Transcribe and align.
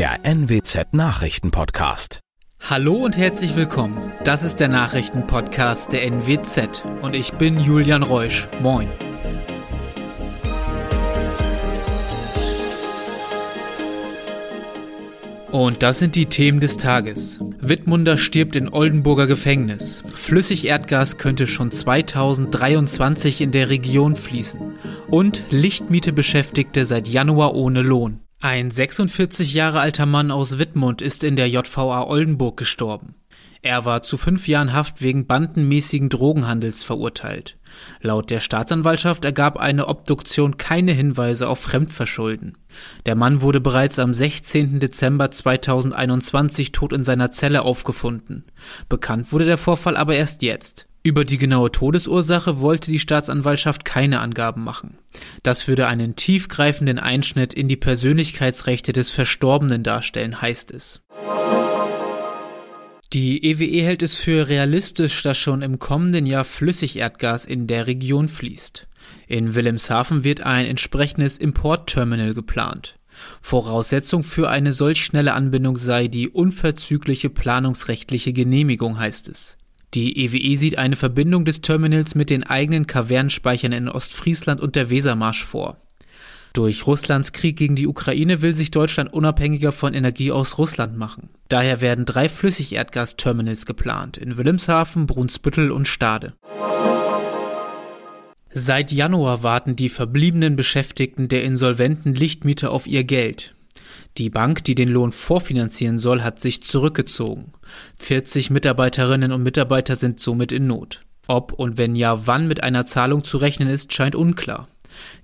der 0.00 0.24
NWZ 0.24 0.94
Nachrichtenpodcast. 0.94 2.20
Hallo 2.58 2.94
und 2.94 3.18
herzlich 3.18 3.54
willkommen. 3.54 4.12
Das 4.24 4.42
ist 4.42 4.58
der 4.58 4.68
Nachrichtenpodcast 4.68 5.92
der 5.92 6.04
NWZ 6.04 6.86
und 7.02 7.14
ich 7.14 7.34
bin 7.34 7.60
Julian 7.60 8.02
Reusch. 8.02 8.48
Moin. 8.62 8.88
Und 15.50 15.82
das 15.82 15.98
sind 15.98 16.14
die 16.14 16.24
Themen 16.24 16.60
des 16.60 16.78
Tages. 16.78 17.38
Wittmunder 17.58 18.16
stirbt 18.16 18.56
in 18.56 18.72
Oldenburger 18.72 19.26
Gefängnis. 19.26 20.02
Flüssigerdgas 20.14 21.18
könnte 21.18 21.46
schon 21.46 21.72
2023 21.72 23.42
in 23.42 23.52
der 23.52 23.68
Region 23.68 24.16
fließen. 24.16 24.78
Und 25.10 25.42
Lichtmiete 25.50 26.14
Beschäftigte 26.14 26.86
seit 26.86 27.06
Januar 27.06 27.54
ohne 27.54 27.82
Lohn. 27.82 28.20
Ein 28.42 28.70
46 28.70 29.52
Jahre 29.52 29.80
alter 29.80 30.06
Mann 30.06 30.30
aus 30.30 30.58
Wittmund 30.58 31.02
ist 31.02 31.24
in 31.24 31.36
der 31.36 31.50
JVA 31.50 32.04
Oldenburg 32.04 32.56
gestorben. 32.56 33.14
Er 33.60 33.84
war 33.84 34.02
zu 34.02 34.16
fünf 34.16 34.48
Jahren 34.48 34.72
Haft 34.72 35.02
wegen 35.02 35.26
bandenmäßigen 35.26 36.08
Drogenhandels 36.08 36.82
verurteilt. 36.82 37.58
Laut 38.00 38.30
der 38.30 38.40
Staatsanwaltschaft 38.40 39.26
ergab 39.26 39.58
eine 39.58 39.88
Obduktion 39.88 40.56
keine 40.56 40.92
Hinweise 40.92 41.48
auf 41.48 41.58
Fremdverschulden. 41.58 42.56
Der 43.04 43.14
Mann 43.14 43.42
wurde 43.42 43.60
bereits 43.60 43.98
am 43.98 44.14
16. 44.14 44.80
Dezember 44.80 45.30
2021 45.30 46.72
tot 46.72 46.94
in 46.94 47.04
seiner 47.04 47.32
Zelle 47.32 47.60
aufgefunden. 47.60 48.46
Bekannt 48.88 49.32
wurde 49.32 49.44
der 49.44 49.58
Vorfall 49.58 49.98
aber 49.98 50.14
erst 50.14 50.40
jetzt. 50.40 50.86
Über 51.02 51.24
die 51.24 51.38
genaue 51.38 51.72
Todesursache 51.72 52.60
wollte 52.60 52.90
die 52.90 52.98
Staatsanwaltschaft 52.98 53.86
keine 53.86 54.20
Angaben 54.20 54.62
machen. 54.62 54.98
Das 55.42 55.66
würde 55.66 55.86
einen 55.86 56.14
tiefgreifenden 56.14 56.98
Einschnitt 56.98 57.54
in 57.54 57.68
die 57.68 57.76
Persönlichkeitsrechte 57.76 58.92
des 58.92 59.08
Verstorbenen 59.08 59.82
darstellen, 59.82 60.42
heißt 60.42 60.70
es. 60.72 61.00
Die 63.14 63.44
EWE 63.44 63.82
hält 63.82 64.02
es 64.02 64.14
für 64.14 64.46
realistisch, 64.46 65.22
dass 65.22 65.38
schon 65.38 65.62
im 65.62 65.78
kommenden 65.78 66.26
Jahr 66.26 66.44
Flüssigerdgas 66.44 67.44
in 67.44 67.66
der 67.66 67.86
Region 67.86 68.28
fließt. 68.28 68.86
In 69.26 69.54
Wilhelmshaven 69.54 70.22
wird 70.22 70.42
ein 70.42 70.66
entsprechendes 70.66 71.38
Importterminal 71.38 72.34
geplant. 72.34 72.98
Voraussetzung 73.40 74.22
für 74.22 74.50
eine 74.50 74.72
solch 74.72 75.04
schnelle 75.04 75.32
Anbindung 75.32 75.76
sei 75.76 76.08
die 76.08 76.28
unverzügliche 76.28 77.30
planungsrechtliche 77.30 78.32
Genehmigung, 78.32 78.98
heißt 78.98 79.28
es. 79.28 79.56
Die 79.94 80.24
EWE 80.24 80.56
sieht 80.56 80.78
eine 80.78 80.94
Verbindung 80.94 81.44
des 81.44 81.62
Terminals 81.62 82.14
mit 82.14 82.30
den 82.30 82.44
eigenen 82.44 82.86
Kavernenspeichern 82.86 83.72
in 83.72 83.88
Ostfriesland 83.88 84.60
und 84.60 84.76
der 84.76 84.88
Wesermarsch 84.88 85.44
vor. 85.44 85.78
Durch 86.52 86.86
Russlands 86.86 87.32
Krieg 87.32 87.56
gegen 87.56 87.76
die 87.76 87.86
Ukraine 87.86 88.42
will 88.42 88.54
sich 88.54 88.70
Deutschland 88.70 89.12
unabhängiger 89.12 89.72
von 89.72 89.94
Energie 89.94 90.32
aus 90.32 90.58
Russland 90.58 90.96
machen. 90.96 91.28
Daher 91.48 91.80
werden 91.80 92.04
drei 92.04 92.28
Flüssigerdgasterminals 92.28 93.66
geplant 93.66 94.16
in 94.16 94.36
Wilhelmshaven, 94.36 95.06
Brunsbüttel 95.06 95.70
und 95.70 95.86
Stade. 95.86 96.34
Seit 98.52 98.90
Januar 98.90 99.44
warten 99.44 99.76
die 99.76 99.88
verbliebenen 99.88 100.56
Beschäftigten 100.56 101.28
der 101.28 101.44
insolventen 101.44 102.14
Lichtmieter 102.14 102.72
auf 102.72 102.88
ihr 102.88 103.04
Geld. 103.04 103.54
Die 104.18 104.30
Bank, 104.30 104.64
die 104.64 104.74
den 104.74 104.88
Lohn 104.88 105.12
vorfinanzieren 105.12 105.98
soll, 105.98 106.22
hat 106.22 106.40
sich 106.40 106.62
zurückgezogen. 106.62 107.52
40 107.96 108.50
Mitarbeiterinnen 108.50 109.32
und 109.32 109.42
Mitarbeiter 109.42 109.96
sind 109.96 110.20
somit 110.20 110.52
in 110.52 110.66
Not. 110.66 111.00
Ob 111.26 111.52
und 111.52 111.78
wenn 111.78 111.94
ja, 111.94 112.26
wann 112.26 112.48
mit 112.48 112.62
einer 112.62 112.86
Zahlung 112.86 113.24
zu 113.24 113.38
rechnen 113.38 113.68
ist, 113.68 113.92
scheint 113.92 114.16
unklar. 114.16 114.68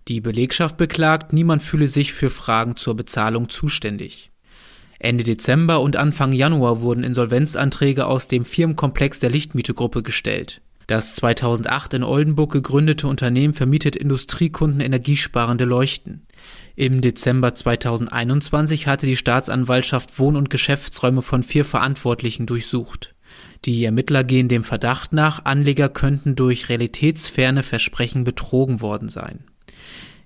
Die 0.08 0.20
Belegschaft 0.20 0.77
beklagt, 0.77 1.33
niemand 1.33 1.62
fühle 1.62 1.89
sich 1.89 2.12
für 2.12 2.31
Fragen 2.31 2.77
zur 2.77 2.95
Bezahlung 2.95 3.48
zuständig. 3.48 4.31
Ende 4.98 5.25
Dezember 5.25 5.80
und 5.80 5.97
Anfang 5.97 6.33
Januar 6.33 6.80
wurden 6.80 7.05
Insolvenzanträge 7.05 8.06
aus 8.06 8.28
dem 8.28 8.45
Firmenkomplex 8.45 9.19
der 9.19 9.30
Lichtmiete-Gruppe 9.30 10.02
gestellt. 10.02 10.63
Das 10.86 11.17
2008 11.17 11.95
in 11.95 12.05
Oldenburg 12.05 12.52
gegründete 12.52 13.08
Unternehmen 13.08 13.55
vermietet 13.55 13.97
Industriekunden 13.97 14.80
energiesparende 14.80 15.64
Leuchten. 15.64 16.27
Im 16.77 17.01
Dezember 17.01 17.55
2021 17.57 18.86
hatte 18.86 19.07
die 19.07 19.17
Staatsanwaltschaft 19.17 20.19
Wohn- 20.20 20.36
und 20.36 20.48
Geschäftsräume 20.48 21.23
von 21.23 21.42
vier 21.42 21.64
Verantwortlichen 21.64 22.46
durchsucht. 22.46 23.14
Die 23.64 23.85
Ermittler 23.85 24.23
gehen 24.23 24.48
dem 24.48 24.63
Verdacht 24.63 25.13
nach, 25.13 25.45
Anleger 25.45 25.89
könnten 25.89 26.36
durch 26.36 26.69
realitätsferne 26.69 27.64
Versprechen 27.64 28.23
betrogen 28.23 28.80
worden 28.80 29.08
sein. 29.08 29.45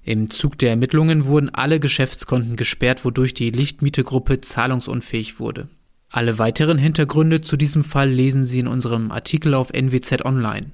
Im 0.03 0.29
Zug 0.29 0.59
der 0.59 0.71
Ermittlungen 0.71 1.25
wurden 1.25 1.49
alle 1.49 1.81
Geschäftskonten 1.81 2.57
gesperrt, 2.57 3.05
wodurch 3.05 3.33
die 3.33 3.51
Lichtmietegruppe 3.51 4.43
zahlungsunfähig 4.43 5.41
wurde. 5.41 5.69
Alle 6.13 6.39
weiteren 6.39 6.77
Hintergründe 6.77 7.41
zu 7.41 7.57
diesem 7.57 7.85
Fall 7.85 8.11
lesen 8.11 8.45
Sie 8.45 8.59
in 8.59 8.67
unserem 8.67 9.13
Artikel 9.13 9.55
auf 9.55 9.73
NWZ 9.73 10.25
Online. 10.25 10.73